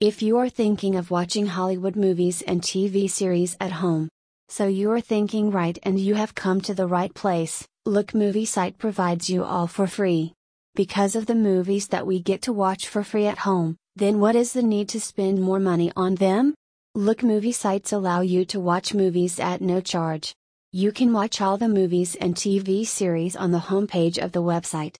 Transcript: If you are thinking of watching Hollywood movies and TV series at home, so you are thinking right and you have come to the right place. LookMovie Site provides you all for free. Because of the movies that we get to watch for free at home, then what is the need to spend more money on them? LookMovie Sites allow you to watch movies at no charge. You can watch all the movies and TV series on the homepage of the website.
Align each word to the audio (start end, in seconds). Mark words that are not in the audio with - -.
If 0.00 0.20
you 0.20 0.36
are 0.36 0.50
thinking 0.50 0.96
of 0.96 1.10
watching 1.10 1.46
Hollywood 1.46 1.96
movies 1.96 2.42
and 2.42 2.60
TV 2.60 3.08
series 3.08 3.56
at 3.58 3.72
home, 3.72 4.10
so 4.46 4.66
you 4.66 4.90
are 4.90 5.00
thinking 5.00 5.50
right 5.50 5.78
and 5.84 5.98
you 5.98 6.16
have 6.16 6.34
come 6.34 6.60
to 6.62 6.74
the 6.74 6.86
right 6.86 7.14
place. 7.14 7.66
LookMovie 7.88 8.46
Site 8.46 8.76
provides 8.76 9.30
you 9.30 9.42
all 9.42 9.66
for 9.66 9.86
free. 9.86 10.34
Because 10.74 11.16
of 11.16 11.24
the 11.24 11.34
movies 11.34 11.88
that 11.88 12.06
we 12.06 12.20
get 12.20 12.42
to 12.42 12.52
watch 12.52 12.88
for 12.88 13.02
free 13.02 13.24
at 13.24 13.38
home, 13.38 13.78
then 13.94 14.20
what 14.20 14.36
is 14.36 14.52
the 14.52 14.62
need 14.62 14.90
to 14.90 15.00
spend 15.00 15.40
more 15.40 15.60
money 15.60 15.90
on 15.96 16.16
them? 16.16 16.52
LookMovie 16.94 17.54
Sites 17.54 17.90
allow 17.90 18.20
you 18.20 18.44
to 18.44 18.60
watch 18.60 18.92
movies 18.92 19.40
at 19.40 19.62
no 19.62 19.80
charge. 19.80 20.34
You 20.72 20.92
can 20.92 21.14
watch 21.14 21.40
all 21.40 21.56
the 21.56 21.70
movies 21.70 22.16
and 22.16 22.34
TV 22.34 22.86
series 22.86 23.34
on 23.34 23.50
the 23.50 23.66
homepage 23.70 24.22
of 24.22 24.32
the 24.32 24.42
website. 24.42 24.94